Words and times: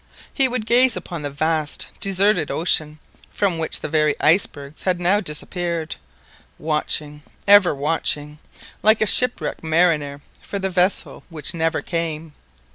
He 0.33 0.47
would 0.47 0.65
gaze 0.65 0.97
upon 0.97 1.21
the 1.21 1.29
vast 1.29 1.85
deserted 1.99 2.49
ocean, 2.49 2.97
from 3.29 3.59
which 3.59 3.81
the 3.81 3.87
very 3.87 4.15
icebergs 4.19 4.81
had 4.81 4.99
now 4.99 5.19
disappeared, 5.21 5.95
watching, 6.57 7.21
ever 7.47 7.75
watching, 7.75 8.39
like 8.81 9.01
a 9.01 9.05
shipwrecked 9.05 9.63
mariner, 9.63 10.19
for 10.41 10.57
the 10.57 10.71
vessel 10.71 11.23
which 11.29 11.53
never 11.53 11.83
came. 11.83 12.33